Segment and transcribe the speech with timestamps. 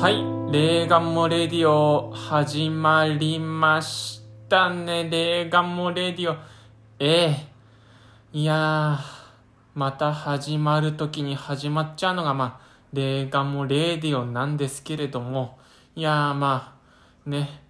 [0.00, 0.14] はい、
[0.50, 6.36] レーガンモレディオ始まりましたね、レーガンモレディオ。
[6.98, 7.46] ええ。
[8.32, 8.98] いやー、
[9.74, 15.58] また始まる時に始まっちゃうのが、まあ、レーガンモレディオなんですけれども、
[15.94, 16.78] いやー、ま
[17.26, 17.62] あ、ね、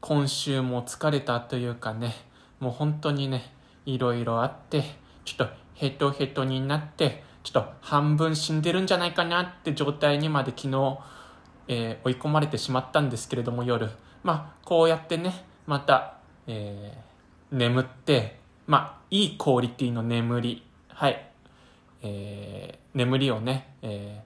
[0.00, 2.14] 今週も疲れたというかね、
[2.58, 3.52] もう本当にね、
[3.84, 4.82] いろいろあって、
[5.26, 10.98] ちょっとヘトヘトになって、ちょっと半分死んでるんじゃないかなって状態にまで昨日、
[11.72, 13.88] えー追い込まれてしまったんですけれども夜。
[14.24, 16.16] まあこうやってねまた、
[16.48, 20.64] えー眠ってまあいいクオリティの眠り。
[20.88, 21.24] はい、
[22.02, 24.22] えー眠りをね、え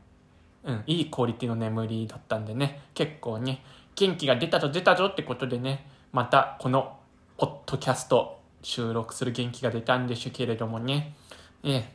[0.65, 2.81] ーうん、いいクオリティの眠りだったんでね。
[2.95, 3.63] 結構ね
[3.95, 6.99] 元気が出たぞ出たぞってことでねまたこの
[7.37, 11.15] ポッドキャスト収録する元気が出たんでしょうけれどもね。
[11.63, 11.93] ええ。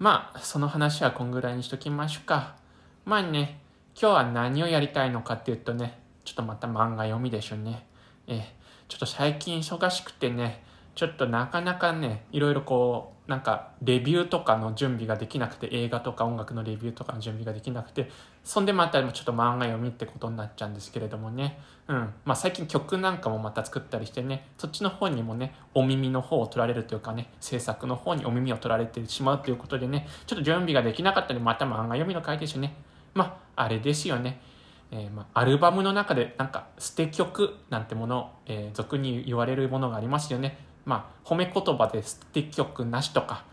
[0.00, 2.56] まあその話はこんぐらいにしときましょうか。
[3.04, 3.60] まあね
[4.00, 7.86] 今日は何をやりたいのかっていうとねちょっとまた漫画読みでしょね。
[8.26, 8.54] え
[8.88, 18.10] ちょっと最近忙しくてねちょっとなかなかねいろいろこうなんかレビューとかの準備ができなくて映画とか音楽のレビューとかの準備ができなくて
[18.42, 21.60] そんでまたちょっと漫画読みってことになっちゃうんですけれどもね。
[21.86, 21.96] うん。
[22.24, 32.74] まあ最近曲なんかもまた作ったりしてねそっちの方にもねお耳の方を取られるというかね制作の方にお耳を取られてしまうということでねちょっと準備ができなかったのでまた漫画読みの回ですよね。
[33.14, 34.40] まああれですよね
[34.92, 40.58] えーまあ、アルバムの中でなんか捨て曲なんてもの、えー俗に言われるものがありますよね。
[40.84, 43.44] まあ、褒め言葉で捨て曲なしとか、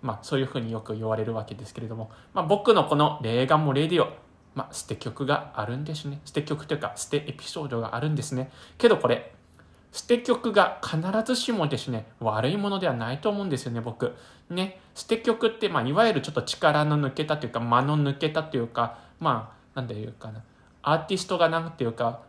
[0.00, 4.08] まあ、そういうふうによく言われるわけですけれども、まあ、僕のこの「レーガンもレディオ」
[4.54, 6.20] まあ、捨て曲があるんですね。
[6.24, 8.50] 捨て曲というか捨てエピソードがあるんですね。
[8.78, 9.34] けどこれ
[9.92, 14.14] 捨て曲が必ずしもですね悪いものではないと思うんですよね僕
[14.50, 20.42] ね捨て曲って、まあ、いわゆるちょっと力の抜けたというか間の抜けたというかまあなんていうかな。
[20.82, 22.22] アーティストがなんていうか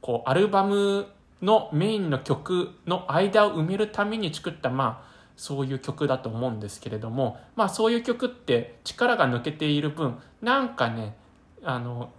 [0.00, 1.06] こうアルバム
[1.42, 11.16] のメインの曲の間を埋めるために作ったまあそういう曲だと思うんですけれどもまあそういう曲って力が抜けている分なんかね
[11.64, 12.10] あの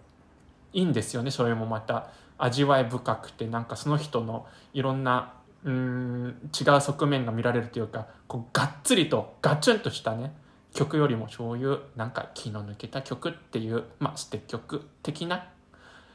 [0.73, 2.09] いいんですよねそれもまた。
[2.37, 10.33] 味わい深くてなんかその人のいろんなうん違う側面が見られるというかこうがっつりとガツンとしたね
[10.75, 15.47] 曲よりもそういうなんか気の抜けた曲っていうまあ捨て曲的な、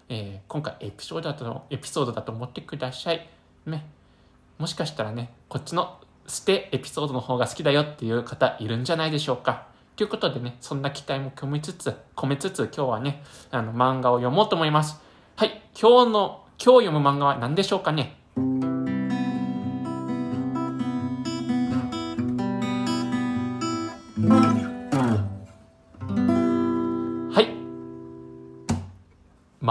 [0.08, 3.26] えー今回エピソードだとエピソードだと思ってください。
[3.66, 3.86] ね。
[4.58, 9.66] もしかしたらねこっちの捨てエピソードの方が好きだよっていう方いるんじゃないでしょうか。
[9.96, 15.00] ということでねそんな期待も込めつつ込めつつ今日はねあの漫画を読もうと思います。
[15.36, 15.62] はい。
[15.80, 18.19] 今日の今日読む漫画は何でしょうかね。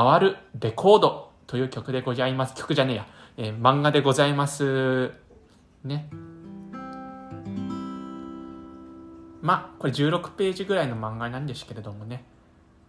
[0.03, 2.55] 回るレコードという曲でございます。
[2.55, 3.07] 曲じゃねえや。
[3.37, 5.11] えー漫画でございます。
[5.83, 6.09] ね。
[9.41, 12.23] ま、これ16ページぐらいの漫画なんですけれどもね。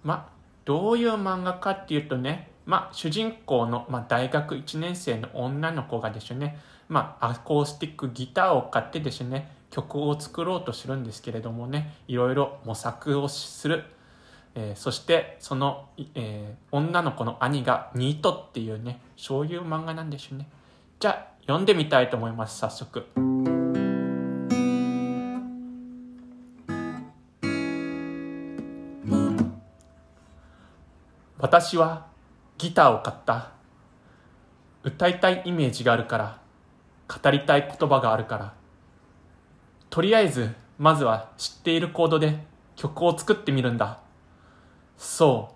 [0.04, 0.30] ま、
[0.64, 13.84] どういう漫画かっていうとね、ま、主人公の、ま、大学1年生の女の子がですね、ま、アコースティックギターを買ってですね、曲を作ろうとするんですけれどもね、いろいろ模索をする。
[14.54, 20.48] えーそしてその、えー女の子の兄がニートっていうねそういう漫画なんですよね。
[20.98, 23.06] じゃあ読んでみたいと思います早速。
[31.38, 32.06] 私は
[32.58, 33.52] ギターを買った。
[34.82, 36.40] 歌いたいイメージがあるから
[37.08, 38.54] 語りたい言葉があるから。
[39.88, 42.38] とりあえずまずは知っているコードで
[42.76, 44.00] 曲を作ってみるんだ。
[45.00, 45.54] そう。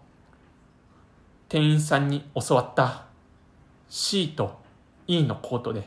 [1.51, 3.05] 店員さんに教わった。
[3.91, 4.59] C と
[5.07, 5.87] E のコードで。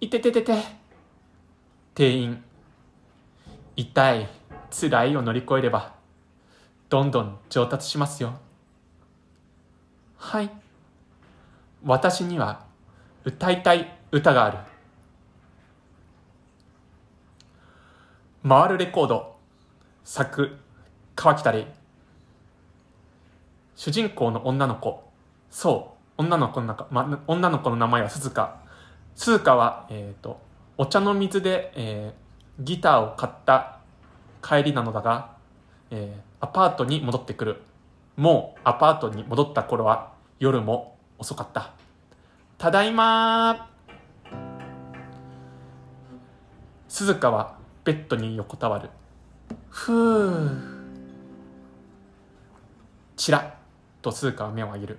[0.00, 0.62] いてててて
[1.94, 2.44] 店員
[3.74, 4.28] 痛い
[4.70, 5.94] 辛いを乗り越えれば
[6.88, 8.38] どんどん上達しますよ。
[10.16, 10.50] はい。
[11.84, 12.64] 私には
[13.24, 14.58] 歌いたい歌がある。
[18.48, 19.34] 回るレコード。
[20.04, 20.56] 作
[21.16, 21.83] 川北玲
[23.76, 25.04] 主人公の女の子。
[25.50, 26.22] そう。
[26.22, 28.60] 女の子の中、ま、女の子の名前は鈴鹿。
[29.14, 30.40] 鈴鹿は、えー、と
[30.76, 32.24] お茶の水で、えー
[32.60, 33.80] ギターを買った
[34.40, 35.34] 帰りなのだが、
[35.90, 37.62] えーアパートに戻ってくる。
[38.16, 41.72] もうアパートに戻った頃は夜も遅かった。
[42.58, 43.70] ただいま
[46.86, 48.90] 鈴鹿はベッドに横たわる。
[49.70, 50.50] ふう
[53.16, 53.56] ちら
[54.04, 54.98] と鈴鹿は目を上げる。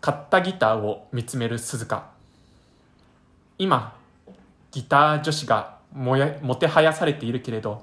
[0.00, 2.08] 買ったギターを見つめる鈴鹿。
[3.58, 3.96] 今
[4.70, 7.82] ギター女子がもやもてはやされているけれど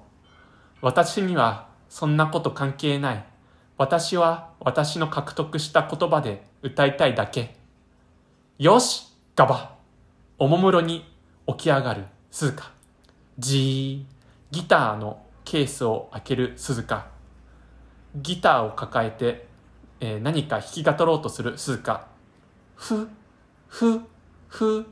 [0.81, 3.25] 私にはそんなこと関係ない。
[3.77, 7.55] 私は私の獲得した言葉で歌いたいだけ。
[8.57, 9.75] よしガバ。
[10.39, 11.05] おもむろに
[11.47, 12.71] 起き上がる鈴鹿。
[13.37, 17.12] じーギターのケースを開ける鈴鹿。
[18.15, 19.47] ギターを抱えて、
[19.99, 22.07] えー何か弾き語ろうとする鈴鹿。
[22.75, 23.07] ふ
[23.67, 24.01] ふ
[24.47, 24.85] ふ。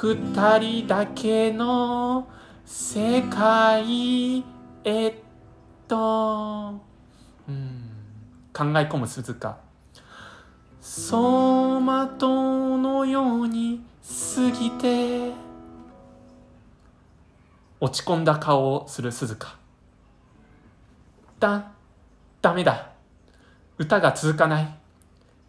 [0.00, 2.28] 二人だけの
[2.64, 4.44] 世界
[4.84, 5.22] へ
[5.86, 6.80] と。
[7.48, 7.90] うん。
[8.52, 9.58] 考え込む鈴鹿。
[10.80, 11.14] 走
[11.78, 13.84] 馬灯のように
[14.34, 15.32] 過ぎて。
[17.80, 19.57] 落ち込んだ顔をする鈴鹿。
[21.38, 21.72] だ
[22.42, 22.90] ダメだ。
[23.78, 24.78] 歌が続かない。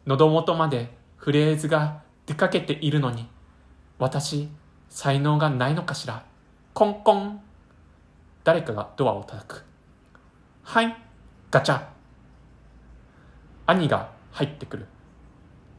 [0.06, 3.28] 喉元までフレーズが出かけているのに。
[3.98, 4.50] 私
[4.88, 6.24] 才能がないのかしら。
[6.74, 7.42] コンコン。
[8.44, 9.66] 誰かがドアを叩く。
[10.64, 10.96] はい。
[11.52, 11.88] ガチャ。
[13.66, 14.88] 兄が入ってくる。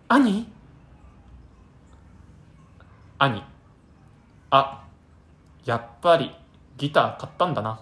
[0.08, 0.46] 兄？
[3.18, 3.44] 兄。
[4.50, 4.84] あ。
[5.64, 6.34] やっぱり
[6.76, 7.80] ギター買ったんだな。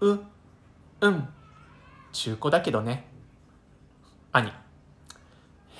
[0.00, 0.18] う。
[1.00, 1.28] うん。
[2.12, 3.06] 中古だけどね。
[4.32, 4.50] 兄。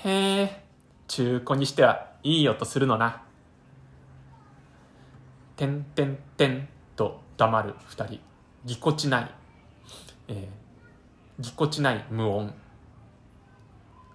[0.04, 0.64] へえ
[1.08, 3.22] 中古にしてはいい音するのな。
[5.56, 8.20] てんてんてんと黙る二人。
[8.64, 9.30] ぎこちない、
[10.28, 11.42] えー。
[11.42, 12.52] ぎこちない無音。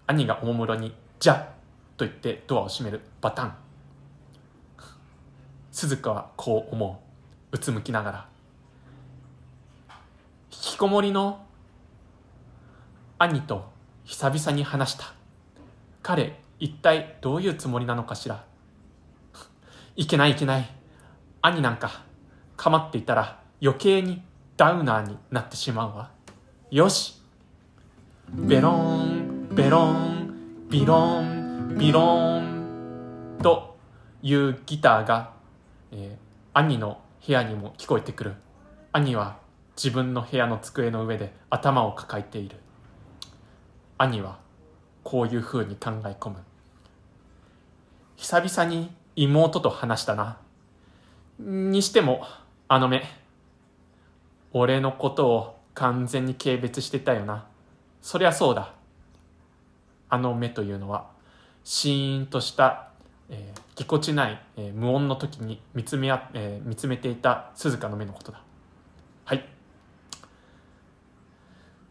[0.06, 1.54] 兄がおもむろに「じゃ!」
[1.98, 3.56] と言ってドアを閉めるバタン。
[5.72, 7.02] 鈴鹿はこう思
[7.52, 7.56] う。
[7.56, 8.31] うつむきながら。
[10.64, 11.44] 引きこもりの
[13.18, 13.66] 兄と
[14.04, 15.14] 久々に話した。
[16.04, 18.44] 彼一体どういうつもりなのかしら？
[19.96, 20.70] いけないいけない。
[21.42, 21.90] 兄なんか
[22.58, 24.24] 構っていたら余計に
[24.58, 26.12] ダウナーになってしまうわ。
[26.70, 27.20] よし。
[28.32, 33.78] ベロンベロンビロンビロンと
[34.22, 35.32] いうギターが、
[35.92, 38.36] えー兄の部屋にも聞こえてくる。
[38.92, 39.38] 兄は
[39.76, 42.58] 自分の部屋の机の上で頭を抱えている。
[43.98, 44.40] 兄は
[45.04, 46.38] こういうふうに考え込む。
[48.16, 50.38] 久々に妹と話したな。
[51.40, 52.26] にしても
[52.68, 53.04] あの目
[54.54, 57.46] 俺のことを完全に軽蔑してたよな。
[58.02, 58.74] そりゃそうだ。
[60.10, 61.10] あの目というのは
[61.64, 62.90] シーンとした、
[63.30, 68.44] えーぎこちない、えー無音の時に見つめあ、えー見つめていた鈴鹿の目のことだ。
[69.24, 69.46] はい。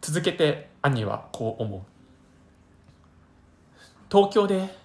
[0.01, 1.81] 続けて兄はこう思う。
[4.11, 4.75] 東京で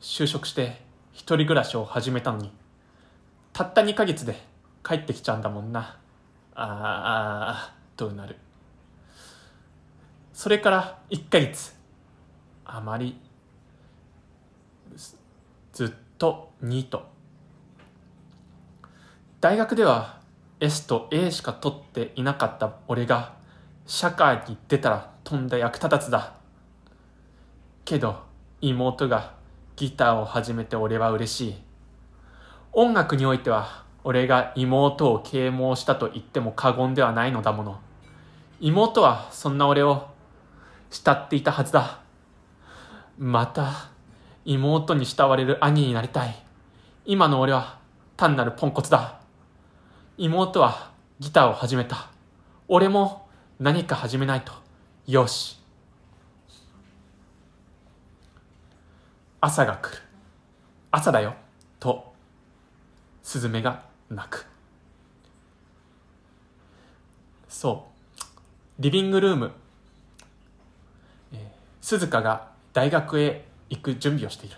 [0.00, 0.82] 就職して
[1.12, 2.52] 一人暮らしを始めたのに
[3.52, 4.36] たった2ヶ月で
[4.82, 5.98] 帰ってきちゃうんだもんな。
[6.56, 8.36] あーとうなる。
[10.32, 11.74] それから1ヶ月
[12.64, 13.16] あまり
[15.72, 17.06] ずっとニート
[19.40, 20.20] 大学では
[20.58, 23.34] S と A しか取っていなかった俺が
[23.86, 26.34] 社会に出たらとんだ役立たずだ。
[27.84, 28.22] けど
[28.62, 29.34] 妹が
[29.76, 31.54] ギターを始めて俺は嬉しい。
[32.72, 37.80] 音楽においては俺が妹を啓蒙したと言っても過言ではないのだもの。
[38.58, 40.08] 妹はそんな俺を
[40.90, 42.00] 慕っていたはずだ。
[43.18, 43.90] また
[44.46, 46.34] 妹に慕われる兄になりたい。
[47.04, 47.78] 今の俺は
[48.16, 49.20] 単なるポンコツだ。
[50.16, 52.08] 妹はギターを始めた。
[52.66, 53.23] 俺も
[53.60, 54.52] 何か始めないと。
[55.06, 55.60] よし。
[59.40, 60.02] 朝が来る。
[60.90, 61.36] 朝だよ。
[61.78, 62.12] と
[63.22, 64.46] スズメが鳴く。
[67.48, 67.86] そ
[68.18, 68.22] う。
[68.80, 69.52] リビングルーム、
[71.32, 71.38] えー
[71.80, 74.56] 鈴鹿が大学へ行く準備をしている。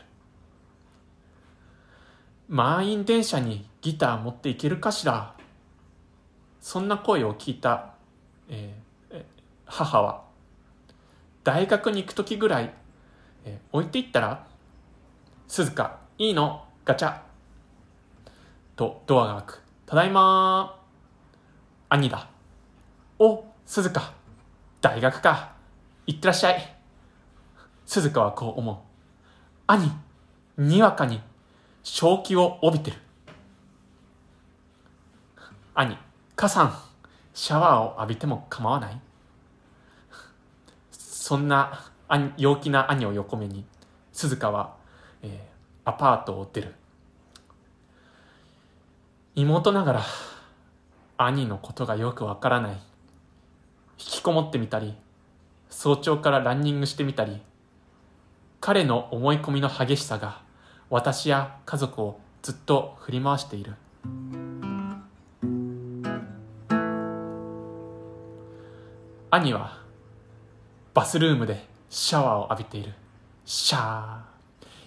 [2.49, 5.35] 満員電車にギター持っていけるかしら。
[6.63, 7.95] そんな声を聞いた、
[8.49, 8.86] えーえ
[9.67, 10.25] 母は
[11.45, 12.73] 大学に行く時ぐらい、
[13.45, 14.47] えー置いていったら
[15.49, 17.21] 鈴鹿いいのガチャ
[18.75, 19.61] とドアが開く。
[19.87, 20.81] ただいま
[21.89, 22.29] 兄だ。
[23.19, 24.13] お鈴鹿
[24.81, 25.55] 大学か。
[26.07, 26.77] 行ってらっしゃい。
[27.85, 28.77] 鈴鹿はこう思う。
[29.67, 29.91] 兄
[30.59, 31.21] にわかに
[31.83, 32.99] 正気を帯びてる。
[35.75, 35.97] 兄
[36.35, 36.75] 母さん
[37.35, 39.01] シャワーを浴びても構わない。
[41.27, 41.83] そんな
[42.37, 43.65] 陽気な兄を横目に
[44.13, 44.77] 鈴鹿は、
[45.25, 46.73] えー、アパートを出る。
[49.35, 50.03] 妹ながら
[51.17, 52.75] 兄のことがよくわからない。
[52.75, 52.79] 引
[53.97, 54.95] きこもってみたり
[55.69, 57.43] 早朝からランニングしてみたり
[58.61, 60.43] 彼の思い込みの激しさが
[60.91, 63.75] 私や家族をずっと振り回している。
[69.33, 69.86] 兄は
[70.97, 72.95] バスルームでシャワーを浴びている。
[73.45, 74.19] シャー。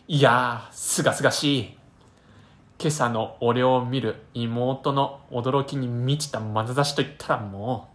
[0.07, 1.77] いやーすがすがしい。
[2.79, 7.89] 今朝の俺を見る妹の驚きに満ちた眼差しといったらも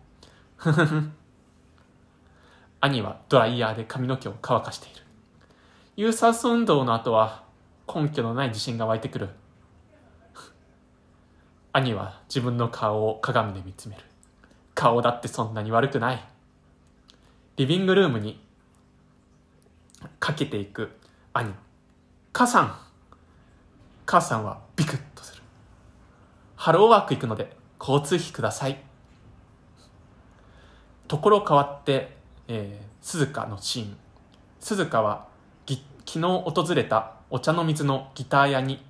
[0.65, 0.71] う。
[2.81, 5.03] 兄はドライヤーで髪の毛を乾かしている。
[5.97, 7.43] 有酸素運動の後は
[7.93, 9.31] 根拠のない自信が湧いてくる。
[11.73, 14.03] 兄は自分の顔を鏡で見つめる。
[14.77, 16.34] 顔だってそんなに悪くない。
[17.57, 18.41] リビングルームに
[20.19, 20.91] かけていく
[21.33, 21.53] 兄
[22.33, 22.77] 母さん。
[24.07, 25.43] 母さんはビクッとする。
[26.57, 28.83] ハローワーク行くので交通費ください。
[31.07, 32.17] ところ変わって、
[32.49, 33.97] えー、鈴鹿のシーン。
[34.59, 35.29] 鈴鹿は
[35.65, 38.85] ぎ昨日訪れたお茶の水のギター屋に、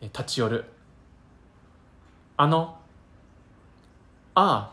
[0.00, 0.64] 立ち寄る。
[2.36, 2.78] あの
[4.34, 4.72] あ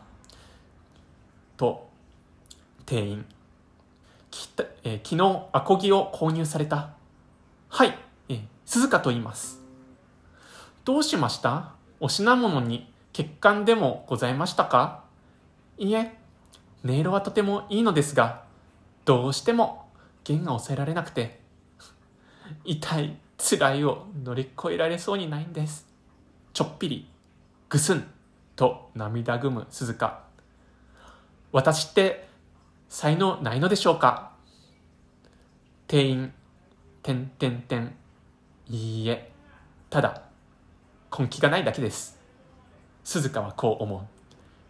[1.56, 1.89] と
[2.90, 3.24] 店員。
[4.32, 6.90] きた、えー、昨日アコギを購入された。
[7.68, 7.96] はい、
[8.28, 9.60] えー、鈴鹿と言います。
[10.84, 11.74] どうしました？
[12.00, 15.04] お品物に欠陥でもございましたか？
[15.78, 16.18] いえ。
[16.84, 18.42] 音色はとてもいいのですが
[19.04, 19.84] どうしても
[20.24, 21.38] 弦が抑えられなくて
[22.64, 25.86] 痛い辛いを乗り越えられそうにないんです。
[26.52, 27.08] ちょっぴり
[27.68, 28.04] ぐすん
[28.56, 30.24] と涙ぐむ鈴鹿。
[31.52, 32.28] 私って
[32.90, 34.32] 才能ないのでしょうか？
[35.86, 36.32] 店員、
[37.04, 37.94] てんてんてん。
[38.68, 39.30] いいえ、
[39.88, 40.22] ただ、
[41.16, 42.18] 根気がないだけです。
[43.04, 44.00] 鈴鹿はこう思う。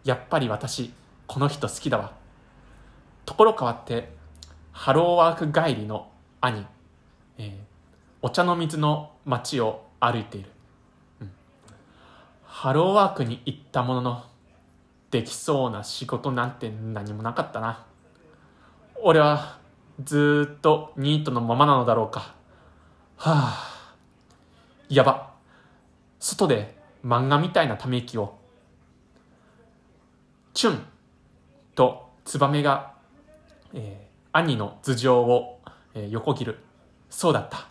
[0.07, 0.93] やっぱり私、
[1.25, 2.13] この人好きだわ。
[3.25, 4.13] ところ変わって、
[4.71, 6.11] ハローワーク帰りの
[6.41, 6.65] 兄、
[7.39, 7.53] えー、
[8.21, 10.51] お茶の水の街を歩いている。
[11.21, 11.31] うん、
[12.43, 14.25] ハローワークに行ったものの、
[15.09, 17.85] できそうな仕事なんて何もなかったな。
[19.03, 19.57] 俺は
[20.03, 22.35] ずっとニートのままなのだろうか。
[23.17, 23.95] はあ、
[24.89, 25.31] やば。
[26.19, 28.37] 外で漫画みたいなため息を。
[30.53, 30.85] チュン
[31.73, 32.93] とツバメが、
[33.73, 35.59] えー、兄の頭上を、
[35.95, 36.59] えー、横切る。
[37.09, 37.69] そうだった。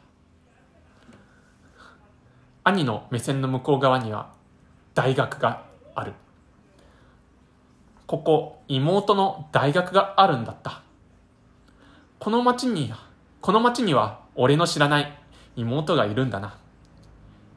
[2.65, 4.33] 兄の目線の向こう側には
[4.95, 6.13] 大学がある。
[8.09, 10.83] ここ妹の大学があるんだった。
[12.21, 12.93] この町に、
[13.41, 15.19] この町には俺の知らない
[15.57, 16.59] 妹がいるんだな。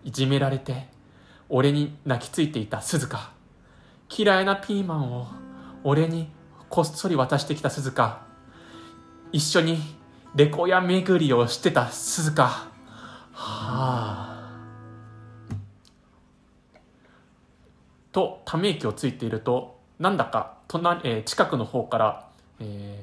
[0.05, 0.87] いじめられて、
[1.49, 3.33] 俺に泣きついていた鈴鹿。
[4.09, 5.27] 嫌いなピーマンを
[5.83, 6.31] 俺に
[6.69, 8.21] こっそり渡してきた鈴鹿。
[9.33, 9.79] 一緒に
[10.33, 12.43] レコヤ巡りをしてた鈴鹿。
[12.45, 12.69] は
[13.33, 14.49] あ。
[18.13, 22.29] と、ため息をついていると、なんだか隣、えー、近くの方から、
[22.61, 23.02] え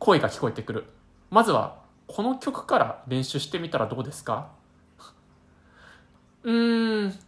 [0.00, 0.86] 声が聞こえてくる。
[1.30, 1.78] まずは、
[2.08, 4.48] この曲から練習してみたらどうですか？
[6.42, 7.18] うーん、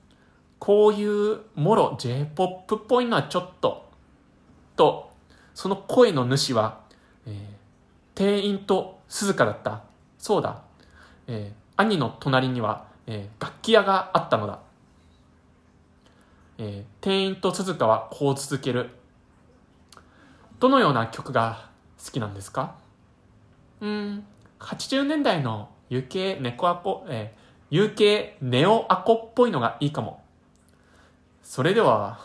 [0.58, 3.88] こういうもろ J-POP っぽいのはちょっと。
[4.74, 5.12] と、
[5.54, 6.80] その声の主は、
[7.26, 9.82] えー、店員と鈴鹿だった。
[10.18, 10.62] そうだ。
[11.26, 14.60] えー、兄の隣には、えー、楽器屋があったのだ。
[16.58, 18.90] えー、店員と鈴鹿はこう続ける。
[20.58, 21.70] どのような曲が
[22.04, 22.74] 好きなんですか？
[23.80, 24.24] うん、
[24.60, 30.22] 80年代の UK ネコアコ、えー、UK ネオアコっぽいのがいいかも。
[31.42, 32.20] それでは、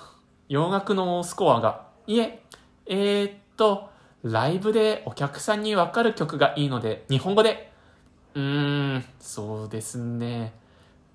[0.47, 2.41] 洋楽のスコアが、いえ、
[2.85, 3.89] えー、っと、
[4.23, 7.71] ライブでお客さんにわかる曲がいいので、日本語で。
[8.35, 10.53] うーん、そうですね。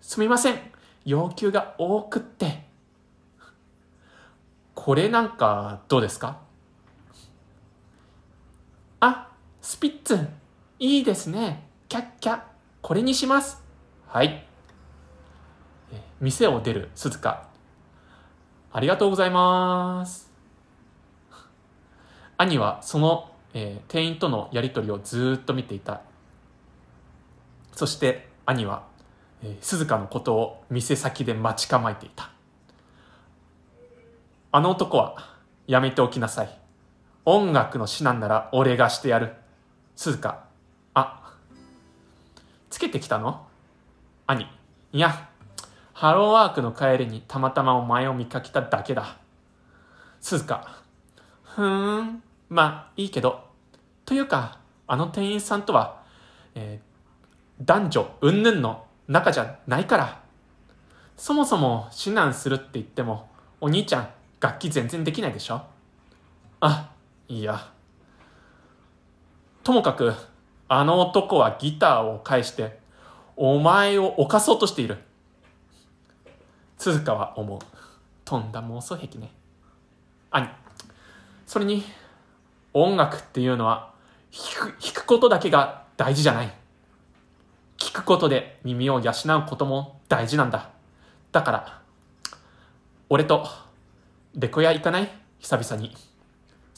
[0.00, 0.58] すみません。
[1.04, 2.64] 要求が多くって。
[4.74, 6.40] これなんかどうですか？
[9.04, 9.26] あ、
[9.60, 10.28] スピッツン、
[10.78, 11.66] いいですね。
[11.88, 12.40] キャッキャ、
[12.80, 13.60] これにします。
[14.06, 14.46] はい。
[16.20, 17.48] 店を出る鈴鹿。
[18.70, 20.30] ありがとうございます。
[22.36, 26.02] 兄はその、えー、店員とのやりとりをずっと見ていた。
[27.72, 28.84] そして兄は、
[29.42, 32.30] えー、鈴鹿のことを店先で待ち構えていた。
[34.52, 35.16] あの男は
[35.66, 36.61] やめておきなさい。
[37.24, 39.34] 音楽の指南なら俺がしてやる。
[39.94, 40.44] 鈴鹿。
[40.94, 41.34] あ、
[42.68, 43.46] つけてきたの？
[44.26, 44.46] 兄。
[44.92, 45.28] いや、
[45.92, 49.18] ハローワークの帰りにたまたまお前を見かけただけだ。
[50.20, 50.68] 鈴鹿。
[51.44, 53.44] ふーん、まあいいけど。
[54.04, 56.02] というか、あの店員さんとは、
[56.54, 60.22] えー、男女うんぬんの仲じゃないから。
[61.16, 63.28] そもそも指南するって言っても、
[63.60, 64.08] お兄ちゃん
[64.40, 65.62] 楽器全然できないでしょ？
[66.60, 66.91] あ、
[67.32, 67.72] いや。
[69.64, 70.12] ともかく、
[70.68, 72.78] あの男はギターを返して、
[73.36, 74.98] お前を犯そうとしている。
[76.76, 77.58] 鈴鹿は思う。
[78.26, 79.32] とんだ妄想癖ね。
[80.30, 80.46] 兄。
[81.46, 81.84] それに、
[82.74, 83.94] 音楽っていうのは、
[84.30, 86.54] 弾く、弾くことだけが大事じゃない。
[87.78, 90.68] 聞くことで耳を養うことも大事なんだ。
[91.30, 91.80] だから、
[93.08, 93.46] 俺と、
[94.34, 95.10] レコ屋行かない？
[95.38, 95.96] 久々に。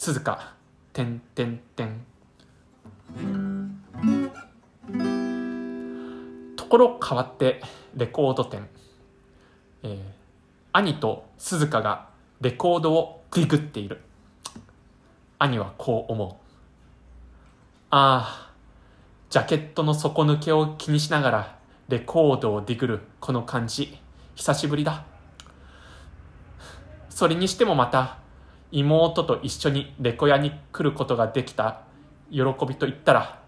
[0.04, 0.52] 鈴鹿、
[0.92, 2.04] てんてんてん。
[6.56, 7.62] ところ変わって、
[7.96, 8.68] レコード店。
[9.82, 9.98] えー、
[10.72, 12.10] 兄と鈴鹿が
[12.42, 14.02] レコードをグイグっている。
[15.38, 16.44] 兄はこう思う。
[17.88, 18.52] ああ、
[19.30, 21.58] ジャケットの底抜けを気にしながら
[21.88, 23.96] レコードをディグるこの感じ、
[24.34, 25.06] 久しぶりだ。
[27.08, 28.18] それにしてもまた、
[28.74, 31.82] 妹と一緒にレコ屋に来ることができた
[32.28, 33.42] 喜びと言ったら、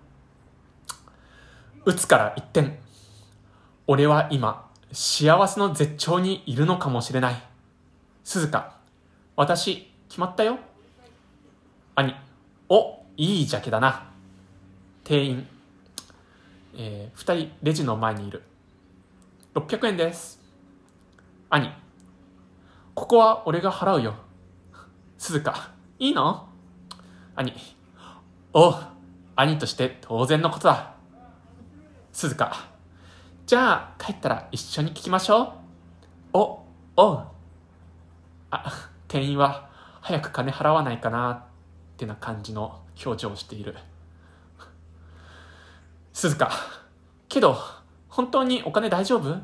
[1.84, 2.78] 打つから一点。
[3.88, 7.42] 俺は今、幸せの絶頂にいるのかもしれない。
[8.22, 8.76] 鈴鹿、
[9.34, 10.58] 私、決まったよ。
[11.96, 12.14] 兄、
[12.68, 14.08] お、いいジャケだな。
[15.02, 15.48] 店員、
[16.76, 18.42] えー、二人レジの前にいる。
[19.56, 20.40] 600円です。
[21.50, 21.72] 兄、
[22.94, 24.25] ここは俺が払うよ。
[25.18, 26.48] 鈴鹿、いいの？
[27.34, 27.52] 兄、
[28.52, 28.74] おう、
[29.34, 30.94] 兄として当然のことだ。
[32.12, 32.54] 鈴鹿、
[33.46, 36.38] じゃあ帰ったら一緒に聞きましょう。
[36.38, 36.62] お、
[36.96, 37.26] おう。
[38.50, 39.68] あ、店員は
[40.00, 41.42] 早く金払わないかなっ
[41.96, 43.74] てな感じの表情をしている。
[46.12, 46.50] 鈴鹿、
[47.28, 47.58] けど、
[48.08, 49.36] 本当にお金大丈夫？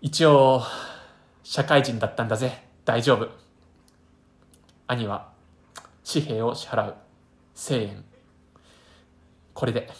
[0.00, 0.62] 一応、
[1.42, 2.67] 社会人だったんだぜ。
[2.88, 3.28] 大丈夫。
[4.86, 5.28] 兄は、
[6.10, 6.94] 紙幣を支払う。
[7.54, 8.04] 1000円。
[9.52, 9.90] これで。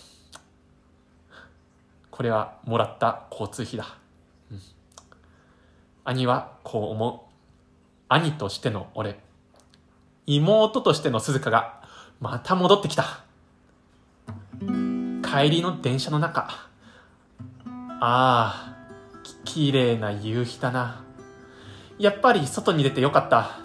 [2.11, 3.99] これはもらった交通費だ。
[4.51, 4.61] うん、
[6.05, 7.35] 兄はこう思う。
[8.09, 9.21] 兄としての俺。
[10.25, 11.83] 妹としての鈴鹿が
[12.21, 13.23] また戻ってきた。
[15.23, 16.49] 帰りの電車の中。
[18.01, 18.77] ああ、
[19.45, 21.05] きれいな夕日だな。
[21.99, 23.59] やっぱり外に出てよかった。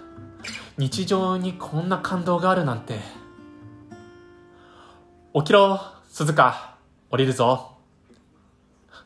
[0.76, 3.00] 日常にこんな感動があるなんて。
[5.36, 6.76] 起きろ、鈴鹿。
[7.12, 7.78] 降りるぞ。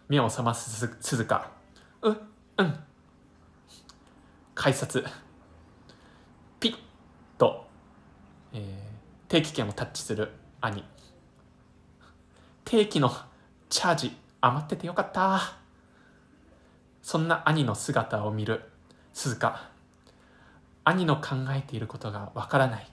[0.08, 1.52] 目を覚ます鈴鹿。
[2.04, 2.80] う、うん。
[4.56, 5.04] 改札。
[6.62, 6.76] ピッ
[7.38, 7.68] と、
[8.54, 10.86] えー、定期券をタッチする兄。
[12.64, 13.12] 定期の
[13.68, 15.58] チャージ余っててよかった。
[17.02, 18.77] そんな兄の姿を見る
[19.18, 19.60] 鈴鹿。
[20.84, 22.88] 兄の考えていることがわからない。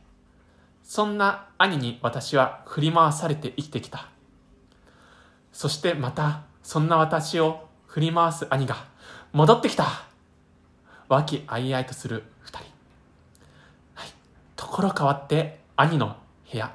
[0.83, 4.09] そんな兄に私は振り回されて生きてきた。
[5.53, 8.87] そしてまたそんな私を振り回す兄が
[9.35, 9.85] 戻ってきた
[11.09, 12.69] 和気あいあいとする二人。
[13.93, 14.09] はい。
[14.57, 16.17] ところ変わって兄の
[16.51, 16.75] 部屋。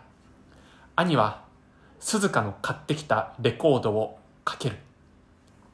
[0.96, 1.44] 兄は
[2.00, 4.78] 鈴鹿の買ってきたレコードをかける。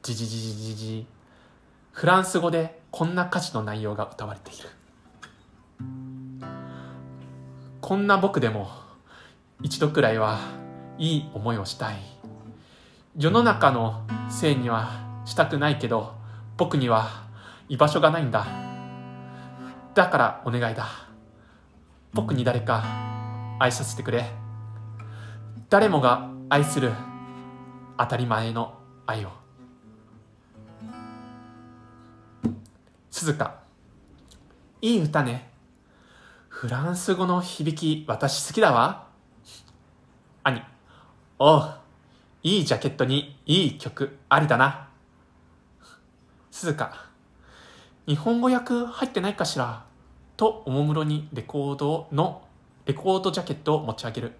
[0.02, 1.06] じじじじじじ。
[1.92, 4.70] フランス語でこんな歌詞の内容が歌われている。
[7.82, 8.70] こんな僕でも
[9.60, 10.38] 一度くらいは
[10.96, 11.96] いい思いをしたい。
[13.18, 14.92] 世の中のせいには
[15.26, 16.14] したくないけど
[16.56, 17.26] 僕には
[17.68, 18.46] 居場所がないんだ
[19.94, 20.88] だからお願いだ
[22.14, 22.82] 僕に誰か
[23.58, 24.24] 愛させてくれ
[25.68, 26.92] 誰もが愛する
[27.98, 28.72] 当たり前の
[29.04, 29.45] 愛を
[33.18, 33.62] 鈴鹿。
[34.82, 35.48] いい歌ね。
[36.50, 39.06] フランス語の響き私好きだわ。
[40.42, 40.60] 兄。
[41.38, 41.74] おう。
[42.42, 44.90] いいジャケットにいい曲ありだな。
[46.50, 47.06] 鈴鹿、
[48.06, 49.86] 日本語訳入ってないかしら。
[50.36, 52.42] とおもむろにレコードの、
[52.84, 54.32] レコードジャケットを持ち上げる。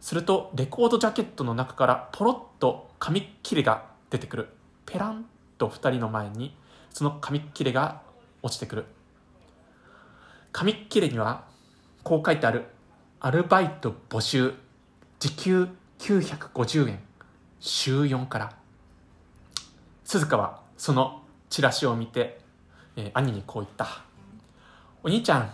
[0.00, 4.48] すると、レコードジャケットの中からポロッと紙切れが出てくる。
[4.86, 5.26] ペラン
[5.58, 6.56] と二人の前に
[6.94, 8.02] その紙切れが
[8.40, 8.84] 落ちてくる。
[10.52, 11.44] 紙切れには
[12.04, 12.66] こう書いてある
[13.18, 14.54] アルバイト募集
[15.18, 17.00] 時給950円
[17.58, 18.56] 週4から。
[20.04, 22.40] 鈴鹿はそのチラシを見て、
[22.94, 24.04] えー兄にこう言った。
[25.02, 25.50] お兄ちゃん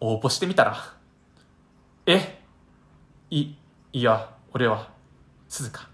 [0.00, 0.76] 応募してみたら。
[2.04, 2.42] え
[3.30, 3.54] い
[3.94, 4.90] いや俺は
[5.48, 5.88] 鈴鹿。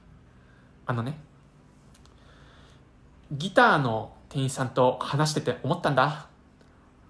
[0.86, 1.16] あのね
[3.30, 6.26] ギターの店員さんと話してて思ったんだ。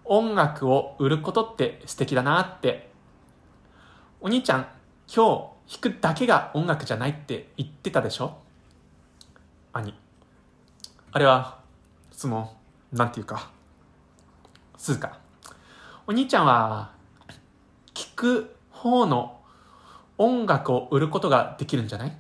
[0.05, 2.91] 音楽を売ることって素敵だなって。
[4.21, 4.67] お兄ちゃん
[5.07, 8.39] 今日弾くだけが音楽じゃないって言ってたでしょ？
[9.73, 9.95] 兄。
[11.13, 11.61] あれは
[12.11, 12.57] その
[12.93, 13.53] なんていうか。
[14.77, 15.17] 鈴鹿
[16.09, 16.91] お兄ちゃんは
[17.95, 19.39] 聴く方の
[20.19, 22.17] 音楽を売ることができるんじゃない？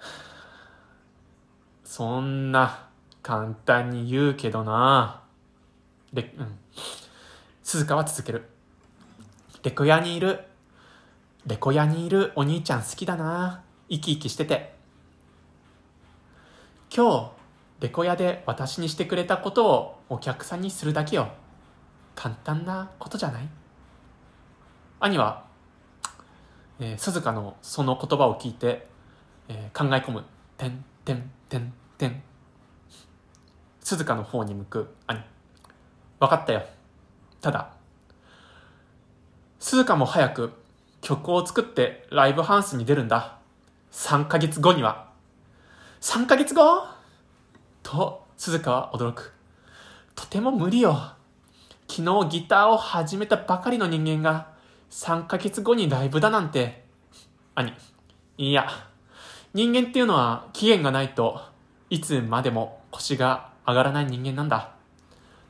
[1.84, 2.88] そんな。
[3.22, 5.22] 簡単に言うけどな
[6.12, 6.58] で、うん。
[7.62, 8.48] 鈴鹿は続ける。
[9.62, 10.40] レコ屋にいる、
[11.46, 14.74] レコ屋にいるお兄ちゃん好きだな生き生きしてて。
[16.94, 17.30] 今
[17.78, 21.28] 日、レコ屋で私にしてくれたことをお客さんにするだけよ。
[22.14, 23.48] 簡単なことじゃない？
[25.00, 25.44] 兄は、
[26.80, 28.86] えー鈴鹿のその言葉を聞いて、
[29.48, 30.24] えー考え込む。
[30.58, 32.22] てんてんてんてん。
[33.82, 35.20] 鈴鹿の方に向く兄。
[36.20, 36.62] 分かったよ。
[37.40, 37.72] ただ、
[39.58, 40.52] 鈴鹿も早く
[41.00, 43.38] 曲を作ってライブハウスに出るんだ。
[43.90, 45.08] 3ヶ月後には。
[46.00, 46.86] 3ヶ月後？
[47.82, 49.32] と、鈴鹿は驚く。
[50.14, 50.96] とても無理よ。
[51.88, 54.52] 昨日ギターを始めたばかりの人間が
[54.90, 56.84] 3ヶ月後にライブだなんて。
[57.54, 57.72] 兄、
[58.38, 58.68] いや、
[59.52, 61.40] 人間っていうのは期限がないと
[61.90, 64.74] いつまでも腰が上がらない人間なんだ。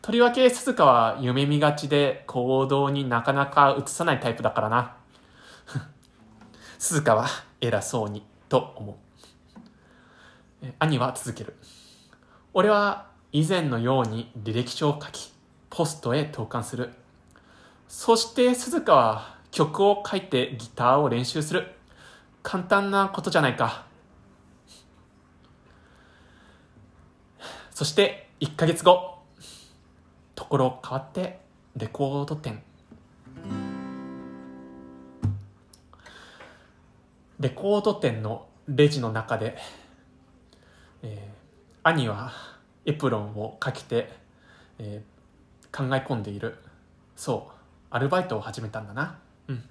[0.02, 4.96] とりわけ鈴鹿は夢見がちで行動になかなか移さないタイプだからな。
[6.78, 7.26] 鈴鹿は
[7.60, 8.98] 偉そうにと思
[10.62, 10.66] う。
[10.78, 11.56] 兄は続ける。
[12.52, 15.32] 俺は以前のように履歴書を書き、
[15.70, 16.90] ポストへ投函する。
[17.88, 21.68] そして鈴鹿は曲を書いてギターを練習する。
[22.42, 23.84] 簡単なことじゃないか。
[27.74, 29.18] そして1ヶ月後、
[30.34, 31.40] ところ変わって
[31.76, 32.62] レコード店。
[37.40, 39.56] レコード店のレジの中で、
[41.02, 41.42] えー
[41.84, 42.30] 兄は
[42.86, 44.12] エプロンをかけて、
[44.78, 45.12] えー
[45.74, 46.58] 考え込んでいる。
[47.16, 47.54] そう、
[47.88, 49.18] アルバイトを始めたんだな。
[49.48, 49.64] うん。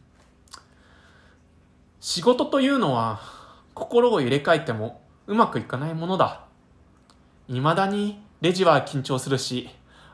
[2.00, 3.22] 仕事というのは
[3.76, 6.48] 心を入れ替えてもうまくいかないものだ。
[7.47, 9.69] 未だにレジは緊張するし、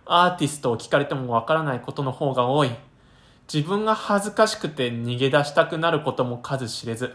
[0.05, 2.71] アーティストを聞かれてもわからないことの方が多い。
[3.51, 7.13] 自分が恥ずかしくて逃げ出したくなることも数知れず。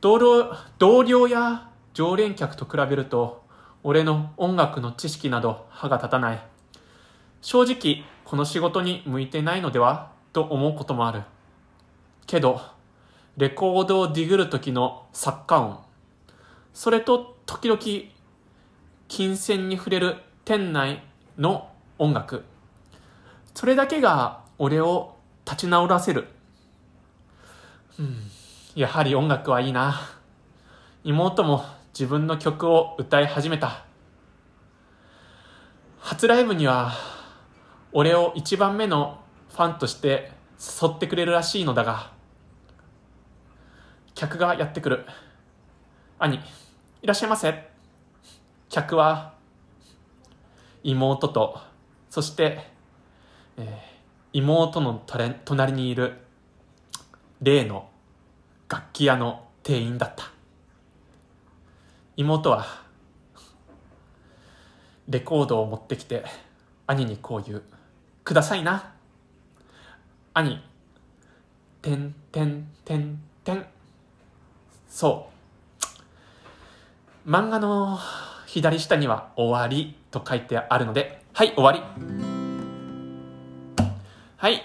[0.00, 3.42] 同僚同僚や常連客と比べると、
[3.82, 6.40] 俺の音楽の知識など歯が立たない。
[7.42, 11.22] 正直、この仕事に向いてないのではと思うこともある。
[12.26, 12.60] けど、
[13.36, 15.78] レコードをディグる時の作家音、
[16.72, 17.80] それと時々
[19.10, 21.02] 金銭に触れる店内
[21.36, 21.68] の
[21.98, 22.44] 音楽、
[23.56, 26.28] それだけが俺を立ち直らせる。
[27.98, 28.16] うん、
[28.76, 30.00] やはり音楽はいいな。
[31.02, 33.84] 妹も自分の曲を歌い始めた。
[35.98, 36.92] 初ライブには
[37.90, 39.18] 俺を一番目の
[39.48, 40.30] ファンとして
[40.82, 42.12] 誘ってくれるらしいのだが、
[44.14, 45.04] 客がやってくる。
[46.20, 46.38] 兄、
[47.02, 47.69] いらっしゃいませ。
[48.70, 49.34] 客は、
[50.82, 51.60] 妹と、
[52.08, 52.66] そして、
[53.58, 53.90] えー
[54.32, 56.18] 妹のとれ隣にいる、
[57.42, 57.90] 例の
[58.68, 60.30] 楽器屋の店員だった。
[62.16, 62.64] 妹は、
[65.08, 66.24] レコードを持ってきて、
[66.86, 67.62] 兄にこう言う。
[68.22, 68.92] くださいな。
[70.32, 70.62] 兄、
[71.82, 73.66] てんてんてんてん。
[74.88, 75.28] そ
[77.26, 77.28] う。
[77.28, 77.98] 漫画の
[78.52, 81.80] 左下には終わりと書いてあるので、はい、終わり。
[84.36, 84.60] はい。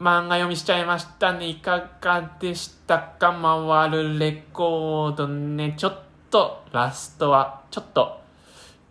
[0.00, 1.46] 漫画読みしちゃいましたね。
[1.46, 3.32] いかがでしたか？
[3.32, 5.74] 回るレコードね。
[5.76, 6.00] ちょっ
[6.32, 8.20] と、ラストは、ちょっと、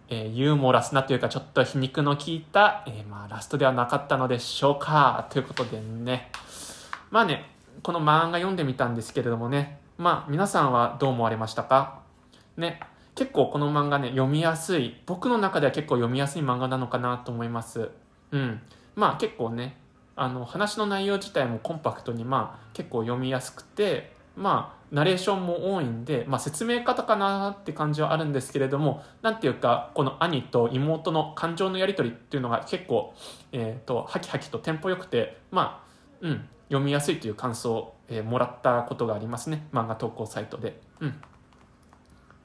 [0.08, 5.28] えーユーモラスなというか、ちょっと皮肉の効いた、えーまあ、ラストではなかったのでしょうか。
[5.30, 6.32] ということでね。
[7.10, 7.52] まあね、
[7.84, 9.82] この漫画読んでみたんですけれどもね。
[9.98, 12.00] まあ、皆さんはどう思われましたか？
[12.56, 12.80] ね。
[13.16, 15.02] 結構この漫画ね、読みやすい。
[15.06, 17.90] 僕の中では結構読みやすい漫画なのかなと思います。
[18.32, 18.62] うん。
[18.96, 19.78] まあ結構ね
[20.16, 33.14] あの話の内容自体もコンパクトにまあ結構読みやすくてまあナレーションも多いんで、まあ、説明方かなって感じはあるんですけれども何ていうかこの兄と妹の感情のやり取りっていうのが結構、
[33.54, 41.22] えーと、ハキハキとテンポよくてまあうん読みやすいという感想を、えー、もらったことがありますね漫画投稿サイトでうん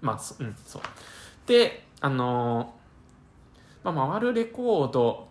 [0.07, 0.83] まあうんそう。
[1.47, 5.29] であのー、まあ、回るレコード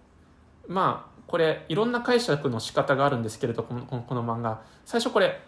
[0.67, 4.61] まあこれいろんな解釈の仕方があるんですけれどこのこの漫画。
[4.85, 5.41] 最初これ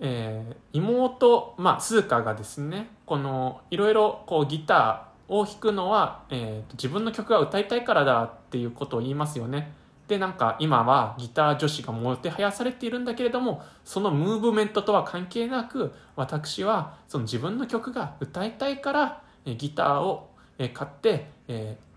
[0.00, 9.72] えー、妹、まあ、鈴鹿がですねこのいろいろこうギターを弾くのは、えー、自分の曲が歌いたいからだっていうことを言いますよね。
[10.10, 21.28] でなんか今はギター女子がもてはやされているんだけれどもそのムーブメントとは関係なく私はその自分の曲が歌いたいから、ギターを、買って、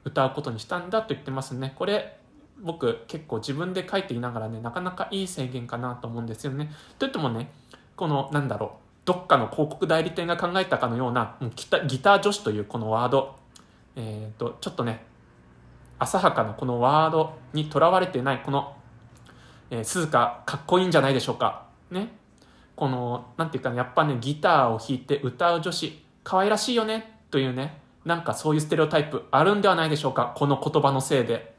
[0.06, 1.74] 歌うことにしたんだと言ってますね。
[1.76, 2.20] これ
[2.62, 6.72] 僕結構自分で書いていながらねなかなかいい制限かなと思うんですよね。
[7.00, 7.52] といってもね
[7.96, 13.36] このなんだろうどっかの広告代理店が考えたかのようなギタギター女子というこのワード、
[13.96, 15.04] えーと、ちょっとね
[16.04, 18.76] 浅はかなこのワードにとらわれてないこの、
[19.70, 22.10] えー、鈴鹿かっこいいんじゃないでしょうかね
[22.76, 31.54] このなんていうかねやっぱねギターを弾いて歌う女子可愛らしいよねというねなんかそういうステレオタイプあるんではないでしょうかこの言葉のせいで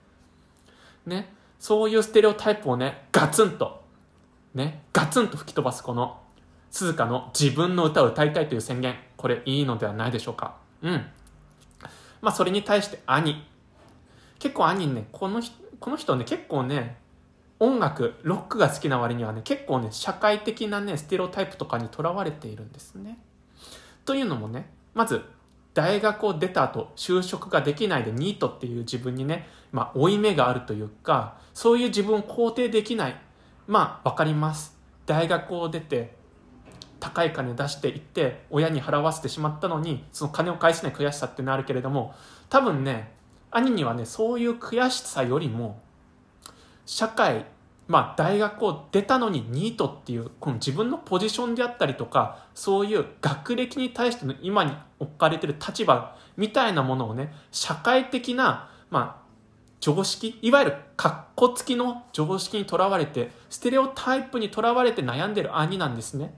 [1.07, 3.83] ねそういうステレオタイプをねガツンと
[4.55, 6.21] ねガツンと吹き飛ばすこの
[6.75, 10.57] 鈴鹿の自分の歌を歌いたいという宣言、これいいのではないでしょうか。
[10.83, 11.07] うん。
[12.21, 13.47] まあそれに対して兄。
[14.45, 16.99] 結構兄ね、この人、この人ね、結構ね、
[17.61, 23.17] 音楽、ロックが好きな割にはね、結構ね、社会的なね、ステレオタイプとかにとらわれているんですね。
[24.05, 25.23] というのもね、まず、
[25.73, 33.17] 大学を出た後、就職ができないでニートっていう自分にね、まあ、負い目があるというか、そういう自分を肯定できない。
[33.67, 34.77] まあ、わかります。
[35.07, 36.19] 大学を出て、
[37.01, 42.15] 高い金出していって親に払わせてしまったのにその金を返せない悔しさっていうのあるけれども
[42.49, 43.15] 多分ね
[43.55, 45.81] 兄にはねそういう悔しさよりも
[46.87, 47.47] 社会
[47.87, 59.25] まあ大学を出たのにニートっていうこの自分のポジションであったりとかそういう学歴に対しての今に置かれてる立場みたいなものをね社会的なまあ
[59.81, 66.35] 常識いわゆるカッコ付きの常識にとらわれてステレオタイプにとらわれて悩んでる兄なんですね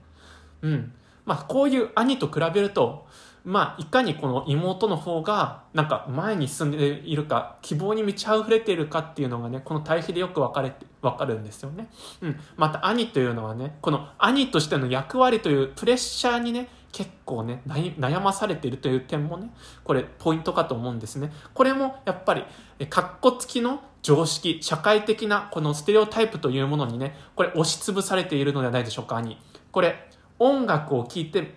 [0.61, 0.93] うん。
[1.25, 3.05] まあ、こういう兄と比べると、
[3.47, 11.87] まあ、いかにこの妹の方が、なんか前に進んでいるか、希望に満ち溢れているかっていうのがね、この対比でよく分かれて、分かるんですよね。
[12.21, 12.39] うん。
[12.57, 19.49] また兄というのはね、この兄としての役割というプレッシャーにね、結構ね、悩まされているという点もね、
[19.85, 21.31] これポイントかと思うんですね。
[21.53, 22.43] これもやっぱり、
[22.87, 29.37] かっこつきの常識、社会的なこのステレオタイプというものにね、これ押しつぶされているのではないでしょうか、兄。
[29.71, 31.55] これ、音楽を聴いて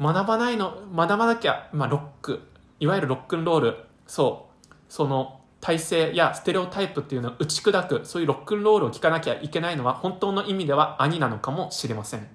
[0.00, 2.40] 学ばないの、学ばなきゃ、まあ、ロック、
[2.80, 12.28] いわゆるロックンロール、そう、その体制やステレオタイプっていうのを打ち砕く、そういうロックンロールを聴かなきゃいけないのは、本当の意味では兄なのかもしれません。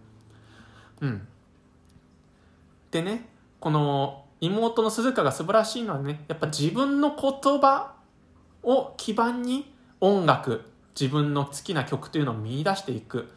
[1.02, 1.28] うん。
[2.90, 7.94] でね、この妹の鈴鹿が素晴らしいのはね、やっぱ自分の言葉
[8.64, 10.66] を基盤に音楽、
[11.00, 13.30] 自分の好きな曲というのを見出していく。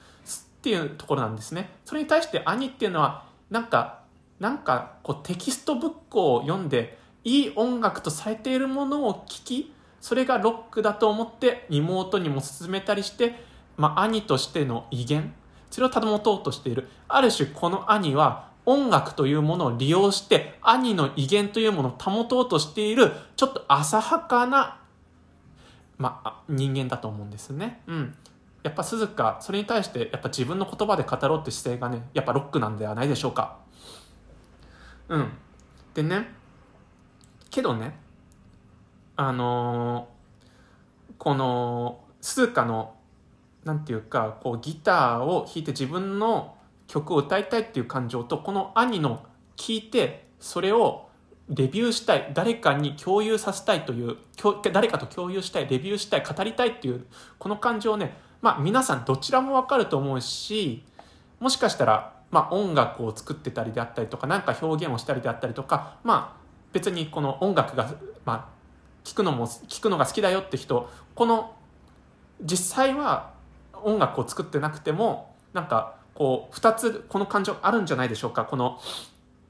[0.64, 1.68] っていうところなんですね。
[1.84, 4.03] それに対して兄っていうのは、なんか、
[4.40, 13.34] なんかこうテキストブックを読んで、いい音楽とされているものを聞き、それがロックだと思って妹にも勧めたりして、
[13.76, 15.34] まあ、兄としての威厳、
[15.70, 16.88] それを保とうとしている。
[17.08, 24.80] ある種この兄は音楽というものを利用して兄の威厳というものを保とうとしているちょっと浅はかな、
[25.98, 27.80] まあ、人間だと思うんですね。
[27.86, 28.14] うん。
[28.62, 33.58] やっぱ鈴鹿それに対してやっぱ自分の言葉で語ろうって姿勢がねやっぱロックなんではないでしょうか
[35.08, 35.28] うん。
[35.94, 36.28] でね
[37.50, 37.96] けどね
[39.16, 42.94] あのー、この鈴鹿の
[43.64, 46.56] なんていうかこうギターを弾いて自分の
[46.88, 49.24] 曲を歌いたいっていう感情とこの兄の
[49.56, 51.08] 聴いてそれを
[51.48, 54.16] レビューしたい誰かに共有させたいという
[54.72, 57.06] 誰かと共有したいレビューしたい語りたいっていう
[57.38, 60.82] この感情をねまあ皆さんどちらもわかると思うし、
[61.40, 66.40] もしかしたら、まあ音楽を作ってたりであったりとか、何か表現をしたりであったりとか、まあ
[66.72, 67.94] 別にこの音楽が、
[68.24, 68.44] まあ
[69.04, 71.54] 聞くのも、聞くのが好きだよって人、この
[72.42, 73.30] 実際は
[73.84, 78.44] 音楽を作ってなくても、なんかこう2つこの感情あるんじゃないでしょうか。
[78.44, 78.80] この、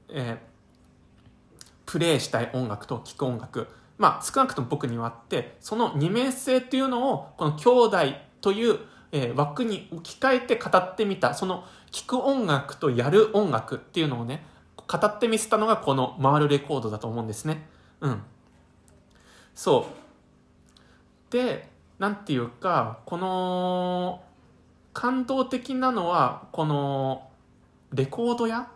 [0.09, 3.67] えー、プレイしたい音楽と聴く音楽。
[3.97, 7.97] まあ少なくとも僕にはあって、その二面性っていうのを、この兄弟
[8.41, 8.77] という、
[9.15, 17.65] えー枠に置き換えて語ってみた、その聴く音楽とやる音楽っていうのをね、語ってみせたのがこの回るレコードだと思うんですね。
[18.01, 18.21] うん。
[19.55, 19.87] そ
[21.29, 21.31] う。
[21.31, 24.21] で、なんていうか、この、
[24.91, 27.29] 感動的なのは、この、
[27.93, 28.67] レコード屋？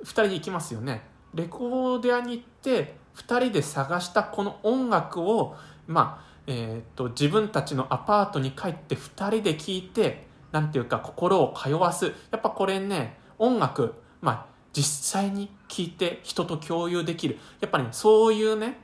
[0.00, 1.02] 二人で行きますよね。
[1.32, 5.54] レコード屋に行って、二人で探したこの音楽を、
[5.86, 12.06] まあ、えっ、と、自分たちのアパートに帰って二人で聴いて、なんていうか心を通わす。
[12.30, 17.38] やっぱこれね、音楽、まあ、実際に聴いて人と共有できる。
[17.60, 18.78] やっぱね、そういうね、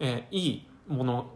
[0.00, 1.30] えーいいもの、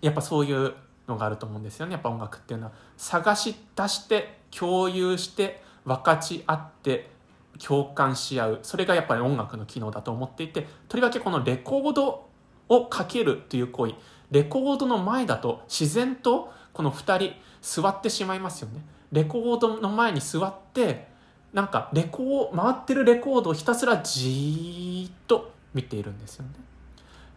[0.00, 0.74] やっぱそういう
[1.06, 1.92] のがあると思うんですよね。
[1.92, 2.72] やっぱ音楽っていうのは。
[2.96, 7.10] 探し出して、共有して、分かち合って、
[7.58, 8.58] 共感し合う。
[8.62, 12.28] それがやっぱり音楽の機能だと思っていて、とりわけこのレコード
[12.68, 13.94] をかけるという行為。
[14.34, 18.84] レコードの前だと自然とこの二人座ってしまいますよね。
[19.12, 21.06] レコードの前に座って、
[21.52, 26.50] なんかレコー、回ってるレコードをひたすらじーっと見ているんですよね。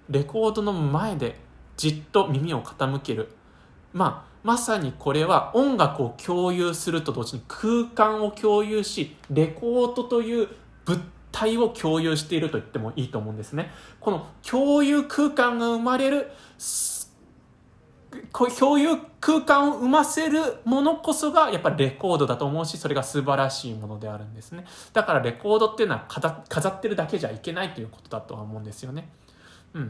[0.10, 1.40] レコードの前で
[1.76, 3.30] じっと耳を傾ける。
[3.94, 10.48] まあ、まさにこれは音楽を共有すると同時に空間を共有し、レコードという
[10.88, 11.00] 物
[11.32, 13.72] 体を共有していると言ってもいいと思うんですね。
[14.00, 16.32] この共有空間が生まれる、
[18.58, 24.66] 共有空間を生ませるものこそがやっぱレコードだと思うし、それが素晴らしいものであるんですね。
[24.94, 29.10] だからレコードっていうのは飾ってるだけじゃいけないということだとは思うんですよね。
[29.74, 29.86] うん。
[29.88, 29.90] っ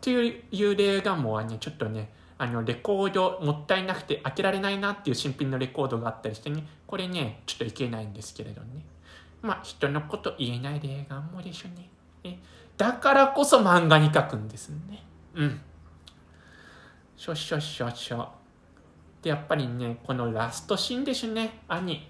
[0.00, 8.84] ていう例がもうね、ちょっとね、あの、レコードもったいなくて開けられないなっていう新品のレコードがあったりしてね、これね、ちょっといけないんですけれどね。
[9.44, 11.90] まあ、人のこと言えない例がもでしょね。
[12.78, 15.04] だからこそ漫画に描くんですね。
[15.34, 15.60] うん。
[17.14, 18.28] しょしょしょしょ。
[19.20, 22.08] で、やっぱりね、このラストシーンですね、兄。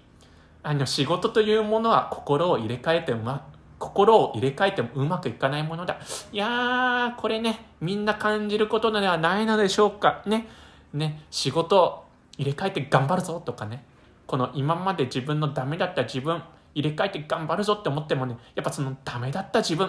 [0.63, 3.45] あの、仕事というものは心を入れ替えてうま、
[3.79, 5.99] 心を入れ替えてもうまくいかないものだ。
[6.31, 10.23] いやー、これね、みんな感じることではないのでしょうか。
[10.25, 10.47] ね。
[10.93, 12.05] ね、仕事を
[12.37, 13.83] 入れ替えて頑張るぞとかね。
[14.25, 16.41] この今まで自分のダメだった自分、
[16.75, 19.87] 入れ替えて頑張るぞって思ってもね、やっぱそのダメだった自分、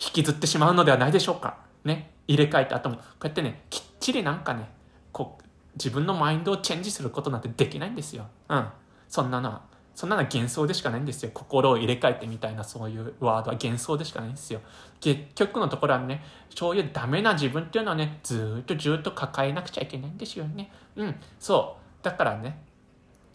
[0.00, 1.58] 引きずってしまうのではないでしょうか。
[1.84, 2.12] ね。
[2.26, 4.70] 入れ替えた後も、こうやってね、きっちりなんかね、
[5.12, 8.26] こう、自分のマインドをチェンジすることなんてできないんですよ。
[8.48, 8.66] うん。
[9.08, 9.62] そんなのは。
[9.94, 11.30] そんなのは幻想でしかないんですよ。
[11.34, 14.60] 心を入れ替えてみたいなそういうワードは幻想でしかないんですよ。
[15.00, 16.22] 結局のところはね、
[16.54, 20.72] そういうダメな自分っていうのはね、ずっとずっと抱えなくちゃいけないんですよね。
[20.96, 22.04] うん、そう。
[22.04, 22.62] だからね、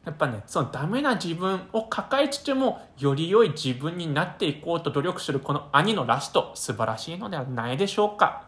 [0.05, 8.43] やっぱね、そのダメな自分を抱えつつも、より良い自分になっていこうと努力するこの兄のラスト、素晴らしいのではないでしょうか。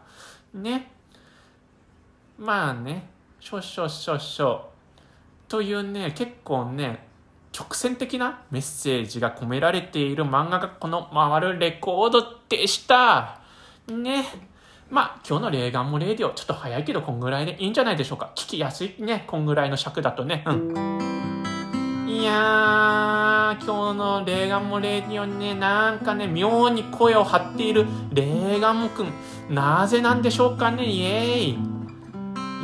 [0.54, 0.92] ね。
[2.38, 4.60] まあね、少々少々。
[5.48, 7.08] というね、結構ね、
[7.58, 13.40] 直線的なメッセージが込められている漫画がこの回るレコードでした。
[13.88, 14.24] ね。
[14.90, 18.30] まあ、今日の霊眼もレディオ、ちょっと早いけど、こんぐらいでいいんじゃないでしょうか。
[18.36, 20.44] 聞きやすいね、こんぐらいの尺だとね。
[20.46, 21.07] うん。
[22.18, 29.12] いやー、今日の霊眼もレディオにね、なんかね、妙に声を張っている霊眼もくん。
[29.48, 31.58] なぜなんでしょうかね、イエーイ。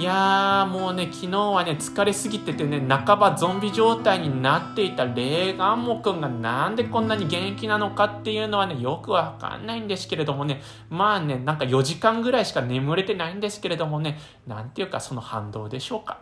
[0.01, 16.19] いやーもうね昨日はね疲れすぎててね半ばゾンビ状態になっていたレーガンモくんがなんでこんなに元気なのかっていうのはねよくわかんないんですけれどもねまあねなんか4時間ぐらいしか眠れてないんですけれどもねなんていうかその反動でしょうか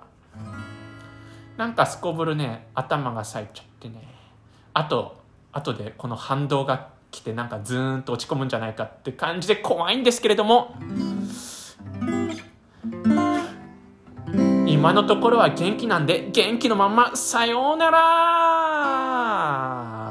[1.57, 4.09] なんかすこぶるね頭が冴えちゃってね。
[4.75, 5.21] あと
[5.53, 10.75] 後でこの反動が来てなんかズーンと落ち込むんじゃないかって感じで怖いんですけれども。
[14.67, 20.02] 今のところは元気なんで元気のまんまさようなら。